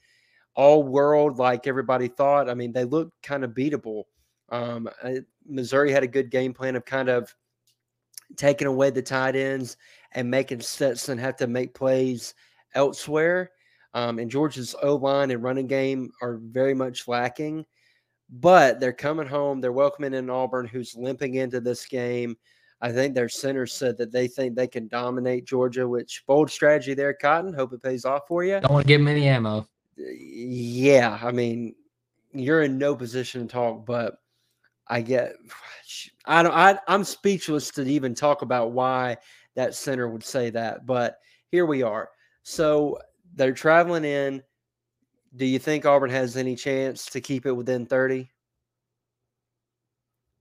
[0.56, 2.50] all world like everybody thought.
[2.50, 4.04] I mean, they look kind of beatable.
[4.50, 4.90] Um,
[5.46, 7.34] Missouri had a good game plan of kind of
[8.38, 9.78] taking away the tight ends
[10.14, 12.34] and making Stetson have to make plays
[12.74, 13.52] elsewhere.
[13.94, 17.66] Um, and Georgia's O line and running game are very much lacking
[18.30, 19.62] but they're coming home.
[19.62, 22.36] They're welcoming in Auburn, who's limping into this game.
[22.82, 26.94] I think their center said that they think they can dominate Georgia, which bold strategy
[26.94, 27.54] there, Cotton.
[27.54, 28.60] Hope it pays off for you.
[28.60, 29.68] Don't want to give them any ammo.
[29.98, 31.74] Yeah, I mean,
[32.34, 34.20] you're in no position to talk, but
[34.88, 35.34] I get,
[36.26, 39.18] I don't, I, I'm speechless to even talk about why
[39.56, 42.10] that center would say that, but here we are.
[42.44, 43.00] So
[43.36, 44.44] they're traveling in.
[45.36, 48.30] Do you think Auburn has any chance to keep it within 30?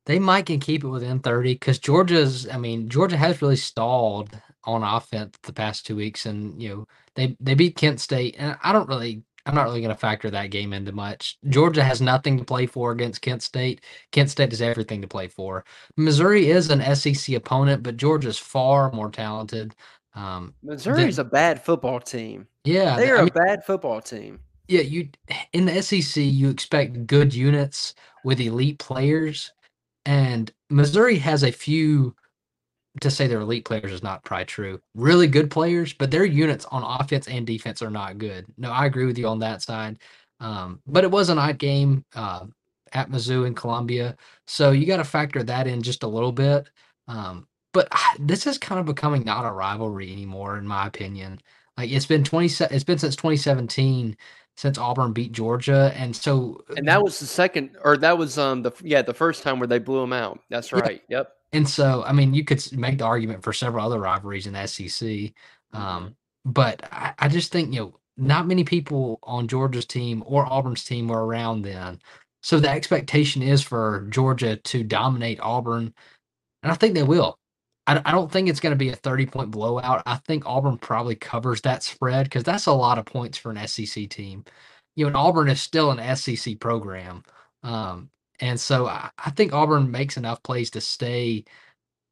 [0.07, 4.31] They might can keep it within 30 because Georgia's, I mean, Georgia has really stalled
[4.65, 6.27] on offense the past two weeks.
[6.27, 8.37] And, you know, they, they beat Kent State.
[8.39, 11.39] And I don't really, I'm not really going to factor that game into much.
[11.49, 13.81] Georgia has nothing to play for against Kent State.
[14.13, 15.65] Kent State has everything to play for.
[15.97, 19.75] Missouri is an SEC opponent, but Georgia's far more talented.
[20.15, 22.47] Um, Missouri's than, a bad football team.
[22.65, 22.97] Yeah.
[22.97, 24.41] They are I mean, a bad football team.
[24.69, 25.11] Yeah, you
[25.53, 29.53] in the SEC you expect good units with elite players,
[30.07, 32.15] and Missouri has a few.
[33.01, 34.81] To say they're elite players is not probably true.
[34.95, 38.47] Really good players, but their units on offense and defense are not good.
[38.59, 39.99] No, I agree with you on that side.
[40.41, 42.47] Um, but it was an odd game uh,
[42.93, 46.69] at Mizzou in Columbia, so you got to factor that in just a little bit.
[47.09, 47.89] Um, but
[48.21, 51.41] this is kind of becoming not a rivalry anymore, in my opinion.
[51.77, 54.17] Like it's been twenty, it's been since 2017
[54.57, 58.63] since Auburn beat Georgia, and so and that was the second, or that was um
[58.63, 60.41] the yeah the first time where they blew them out.
[60.49, 61.03] That's right.
[61.09, 61.19] Yeah.
[61.19, 61.33] Yep.
[61.53, 64.67] And so I mean, you could make the argument for several other rivalries in the
[64.67, 65.77] SEC, mm-hmm.
[65.77, 70.47] um, but I, I just think you know not many people on Georgia's team or
[70.47, 72.01] Auburn's team were around then.
[72.43, 75.95] So the expectation is for Georgia to dominate Auburn,
[76.63, 77.39] and I think they will.
[77.87, 80.03] I, I don't think it's going to be a 30 point blowout.
[80.07, 83.67] I think Auburn probably covers that spread because that's a lot of points for an
[83.69, 84.45] SEC team.
[84.97, 87.25] You know, and Auburn is still an SEC program.
[87.63, 91.45] Um, and so I, I think Auburn makes enough plays to stay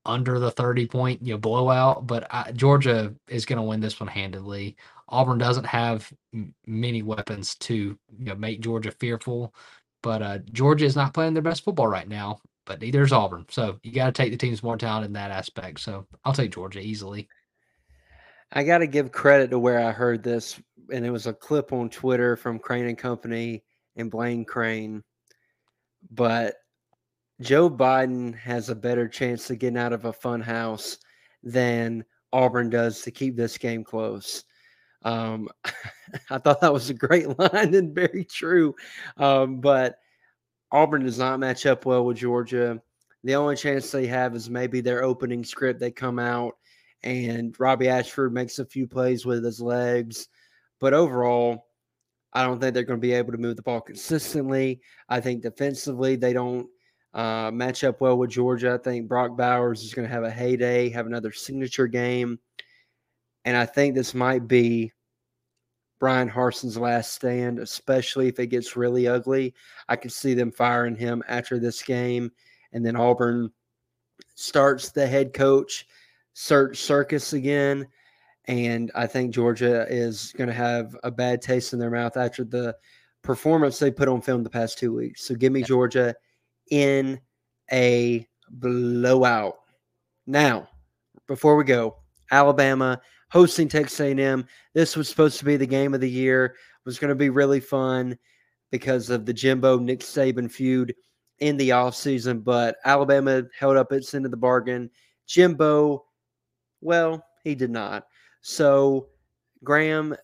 [0.04, 4.00] under the 30 point you know blowout but I, georgia is going to win this
[4.00, 4.76] one handedly
[5.08, 9.54] auburn doesn't have m- many weapons to you know make georgia fearful
[10.02, 13.46] but uh, georgia is not playing their best football right now but neither is Auburn.
[13.48, 15.80] So you got to take the teams more talented in that aspect.
[15.80, 17.28] So I'll take Georgia easily.
[18.52, 20.60] I got to give credit to where I heard this,
[20.92, 23.64] and it was a clip on Twitter from Crane and Company
[23.96, 25.02] and Blaine Crane.
[26.10, 26.56] But
[27.40, 30.98] Joe Biden has a better chance of getting out of a fun house
[31.42, 34.44] than Auburn does to keep this game close.
[35.02, 35.48] Um,
[36.30, 38.74] I thought that was a great line and very true.
[39.16, 39.96] Um, but
[40.72, 42.80] Auburn does not match up well with Georgia.
[43.24, 45.78] The only chance they have is maybe their opening script.
[45.78, 46.56] They come out
[47.04, 50.28] and Robby Ashford makes a few plays with his legs.
[50.80, 51.66] But overall,
[52.32, 54.80] I don't think they're going to be able to move the ball consistently.
[55.08, 56.66] I think defensively, they don't
[57.12, 58.74] uh, match up well with Georgia.
[58.74, 62.38] I think Brock Bowers is going to have a heyday, have another signature game.
[63.44, 64.92] And I think this might be
[66.02, 69.54] Bryan Harsin's last stand, especially if it gets really ugly.
[69.88, 72.32] I could see them firing him after this game.
[72.72, 73.52] And then Auburn
[74.34, 75.86] starts the head coach
[76.32, 77.86] search circus again.
[78.46, 82.42] And I think Georgia is going to have a bad taste in their mouth after
[82.42, 82.74] the
[83.22, 85.24] performance they put on film the past two weeks.
[85.24, 86.16] So give me Georgia
[86.72, 87.20] in
[87.70, 89.54] a blowout.
[90.26, 90.68] Now,
[91.28, 91.98] before we go,
[92.32, 93.00] Alabama
[93.32, 94.46] hosting Texas A&M.
[94.74, 96.44] This was supposed to be the game of the year.
[96.44, 98.18] It was going to be really fun
[98.70, 100.94] because of the Jimbo Nick Saban feud
[101.38, 104.90] in the offseason, but Alabama held up its end of the bargain.
[105.26, 106.04] Jimbo,
[106.82, 108.04] well, he did not.
[108.42, 109.08] So,
[109.64, 110.14] Graham,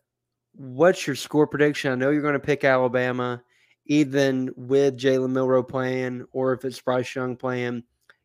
[0.52, 1.90] what's your score prediction?
[1.90, 3.42] I know you're going to pick Alabama,
[3.86, 7.84] even with Jalen Milroe playing, or if it's Bryce Young playing.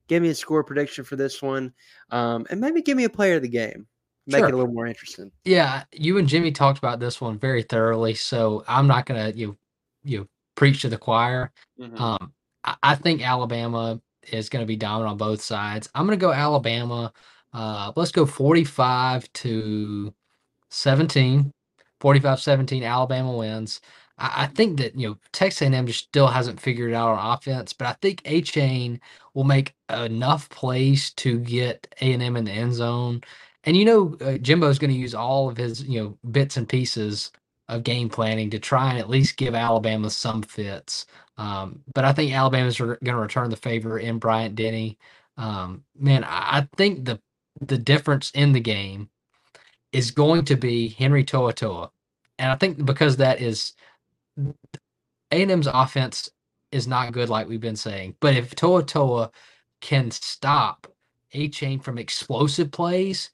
[0.09, 1.73] Give me a score prediction for this one,
[2.11, 3.87] um, and maybe give me a player of the game
[4.27, 4.47] make sure.
[4.47, 5.31] it a little more interesting.
[5.43, 9.57] Yeah, you and Jimmy talked about this one very thoroughly, so I'm not gonna you
[10.03, 11.51] you preach to the choir.
[11.79, 12.01] Mm-hmm.
[12.01, 12.33] Um,
[12.63, 13.99] I, I, think Alabama
[14.31, 15.89] is going to be dominant on both sides.
[15.95, 17.11] I'm going to go Alabama.
[17.53, 20.13] Uh, let's go 45 to
[20.69, 21.51] 17.
[21.99, 23.79] 45 17, Alabama wins.
[24.17, 27.37] I, I think that, you know, Texas A&M just still hasn't figured it out on
[27.37, 28.99] offense, but I think Achane
[29.33, 33.21] will make enough plays to get A&M in the end zone
[33.63, 36.69] and you know, uh, Jimbo's going to use all of his, you know, bits and
[36.69, 37.31] pieces
[37.69, 41.05] of game planning to try and at least give Alabama some fits.
[41.37, 44.97] Um, but I think Alabama's re- going to return the favor in Bryant Denny.
[45.37, 47.21] Um, man, I, I think the
[47.61, 49.09] the difference in the game
[49.93, 51.89] is going to be Henry To'oTo'o,
[52.39, 53.73] and I think because that is
[55.31, 56.29] A&M's offense
[56.71, 58.15] is not good, like we've been saying.
[58.21, 59.31] But if To'oTo'o
[59.81, 60.87] can stop
[61.33, 63.31] Achane from explosive plays,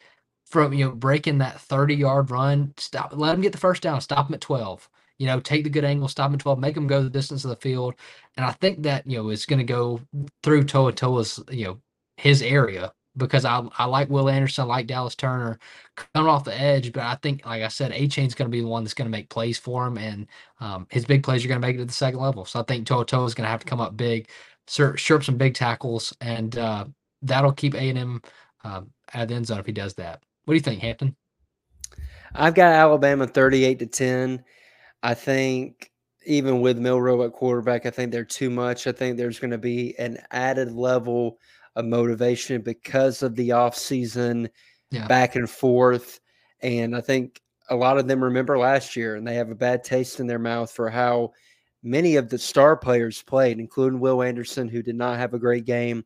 [0.50, 4.02] from you know breaking that 30 yard run stop let him get the first down
[4.02, 6.78] stop him at 12 you know take the good angle stop him at 12 make
[6.78, 7.96] him go the distance of the field
[8.38, 10.00] and i think that you know is going to go
[10.44, 11.80] through To'oTo'o's you know
[12.18, 15.60] his area because I, I like Will Anderson, I like Dallas Turner
[15.96, 18.68] coming off the edge, but I think, like I said, Achane's going to be the
[18.68, 20.28] one that's going to make plays for him, and
[20.60, 22.46] um, his big plays are going to make it to the second level.
[22.46, 24.30] So I think To'oTo'o is going to have to come up big,
[24.68, 26.86] sharp some big tackles, and uh,
[27.22, 28.22] that'll keep A and M
[28.64, 28.82] uh,
[29.14, 30.24] at the end zone if he does that.
[30.50, 31.14] What do you think, happened?
[32.34, 34.44] I've got Alabama 38 to 10.
[35.04, 35.92] I think
[36.26, 38.88] even with Milroe at quarterback, I think they're too much.
[38.88, 41.38] I think there's going to be an added level
[41.76, 44.50] of motivation because of the offseason
[44.90, 45.06] yeah.
[45.06, 46.20] back and forth.
[46.64, 47.40] And I think
[47.70, 50.40] a lot of them remember last year and they have a bad taste in their
[50.40, 51.32] mouth for how
[51.84, 55.66] many of the star players played, including Will Anderson, who did not have a great
[55.66, 56.04] game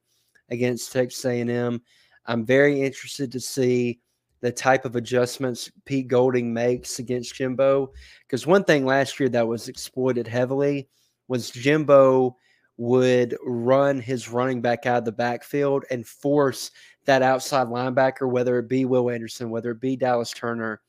[0.50, 1.82] against Texas A&M.
[2.26, 4.02] I'm very interested to see
[4.44, 7.94] the type of adjustments Pete Golding makes against Jimbo.
[8.28, 10.90] Because one thing last year that was exploited heavily
[11.30, 12.36] was Jimbo
[12.76, 16.72] would run his running back out of the backfield and force
[17.06, 20.82] that outside linebacker, whether it be Will Anderson, whether it be Dallas Turner,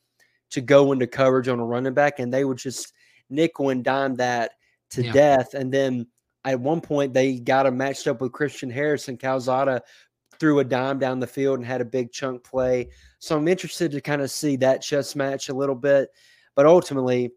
[0.49, 2.91] to go into coverage on a running back, and they would just
[3.29, 4.51] nickel and dime that
[4.89, 5.13] to yeah.
[5.13, 5.53] death.
[5.53, 6.07] And then
[6.43, 9.81] at one point, they got him matched up with Christian Harris, and Calzada
[10.39, 12.89] threw a dime down the field and had a big chunk play.
[13.19, 16.09] So I'm interested to kind of see that chess match a little bit.
[16.55, 17.31] But ultimately,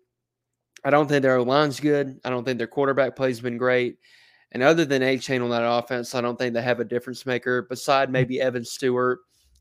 [0.84, 2.20] I don't think their line's good.
[2.24, 3.98] I don't think their quarterback play's been great.
[4.52, 7.62] And other than Achane on that offense, I don't think they have a difference maker
[7.62, 8.12] beside mm-hmm.
[8.12, 9.20] maybe Evan Stewart,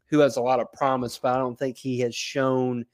[0.09, 2.85] who has a lot of promise, but I don't think he has shown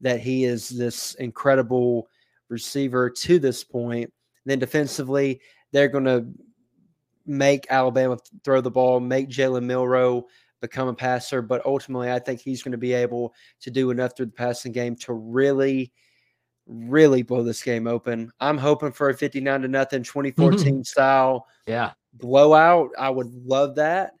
[0.00, 2.08] that he is this incredible
[2.48, 4.04] receiver to this point.
[4.04, 5.40] And then defensively,
[5.72, 6.26] they're going to
[7.28, 10.26] make Alabama throw the ball, make Jalen Milroe
[10.60, 14.16] become a passer, but ultimately, I think he's going to be able to do enough
[14.16, 15.92] through the passing game to really–
[16.68, 18.30] really blow this game open.
[18.40, 20.20] I'm hoping for a 59 to nothing mm-hmm.
[20.20, 22.90] 2014 style yeah blowout.
[22.98, 24.12] I would love that.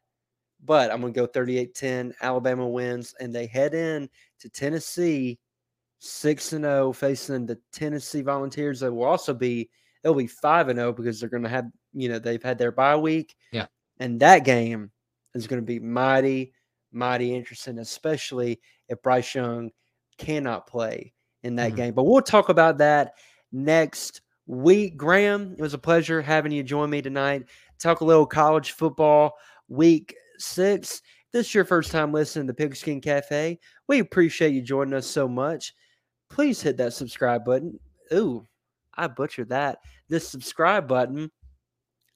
[0.64, 2.14] But I'm going to go 38-10.
[2.20, 4.08] Alabama wins and they head in
[4.40, 5.38] to Tennessee
[6.00, 8.80] 6 and 0 facing the Tennessee Volunteers.
[8.80, 9.70] They will also be
[10.02, 12.72] they'll be 5 and 0 because they're going to have, you know, they've had their
[12.72, 13.36] bye week.
[13.52, 13.66] Yeah.
[13.98, 14.90] And that game
[15.34, 16.52] is going to be mighty
[16.90, 18.58] mighty interesting especially
[18.88, 19.70] if Bryce Young
[20.16, 21.12] cannot play
[21.42, 21.76] in that mm-hmm.
[21.76, 21.94] game.
[21.94, 23.14] But we'll talk about that
[23.52, 24.96] next week.
[24.96, 27.44] Graham, it was a pleasure having you join me tonight.
[27.78, 29.34] Talk a little college football
[29.68, 31.02] week six.
[31.32, 35.06] This is your first time listening to the Pigskin Cafe, we appreciate you joining us
[35.06, 35.74] so much.
[36.30, 37.78] Please hit that subscribe button.
[38.12, 38.46] Ooh,
[38.94, 39.78] I butchered that.
[40.08, 41.30] This subscribe button.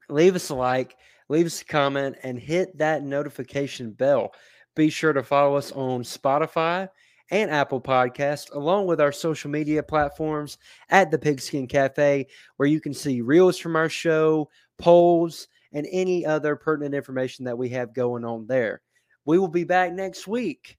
[0.09, 0.97] Leave us a like,
[1.29, 4.33] leave us a comment, and hit that notification bell.
[4.75, 6.89] Be sure to follow us on Spotify
[7.31, 10.59] and Apple Podcast, along with our social media platforms
[10.91, 12.27] at the Pigskin Cafe,
[12.57, 14.49] where you can see reels from our show,
[14.79, 18.83] polls, and any other pertinent information that we have going on there.
[19.25, 20.77] We will be back next week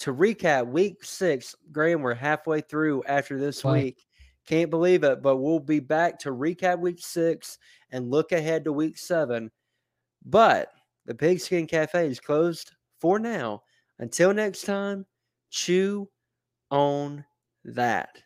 [0.00, 1.56] to recap week six.
[1.72, 4.06] Graham, we're halfway through after this week.
[4.48, 7.58] Can't believe it, but we'll be back to recap week six
[7.90, 9.50] and look ahead to week seven.
[10.24, 10.72] But
[11.04, 13.62] the Pigskin Cafe is closed for now.
[13.98, 15.04] Until next time,
[15.50, 16.08] chew
[16.70, 17.26] on
[17.66, 18.22] that.